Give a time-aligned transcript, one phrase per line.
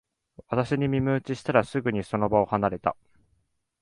[0.47, 2.95] 私に耳打ちしたら、すぐにその場を離れた